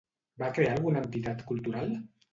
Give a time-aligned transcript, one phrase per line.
[0.43, 1.97] Va crear alguna entitat cultural?